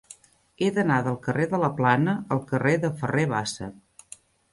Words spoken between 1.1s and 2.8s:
carrer de la Plana al carrer